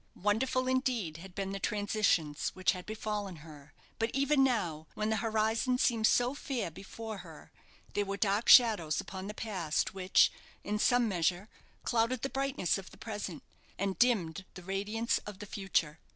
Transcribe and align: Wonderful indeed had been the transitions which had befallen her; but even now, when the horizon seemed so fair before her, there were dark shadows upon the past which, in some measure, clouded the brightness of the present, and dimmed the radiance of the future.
Wonderful 0.19 0.67
indeed 0.67 1.17
had 1.17 1.35
been 1.35 1.51
the 1.51 1.59
transitions 1.59 2.49
which 2.55 2.71
had 2.71 2.87
befallen 2.87 3.35
her; 3.45 3.71
but 3.99 4.09
even 4.15 4.43
now, 4.43 4.87
when 4.95 5.11
the 5.11 5.17
horizon 5.17 5.77
seemed 5.77 6.07
so 6.07 6.33
fair 6.33 6.71
before 6.71 7.19
her, 7.19 7.51
there 7.93 8.05
were 8.05 8.17
dark 8.17 8.49
shadows 8.49 8.99
upon 8.99 9.27
the 9.27 9.35
past 9.35 9.93
which, 9.93 10.31
in 10.63 10.79
some 10.79 11.07
measure, 11.07 11.49
clouded 11.83 12.23
the 12.23 12.29
brightness 12.29 12.79
of 12.79 12.89
the 12.89 12.97
present, 12.97 13.43
and 13.77 13.99
dimmed 13.99 14.43
the 14.55 14.63
radiance 14.63 15.19
of 15.27 15.37
the 15.37 15.45
future. 15.45 15.99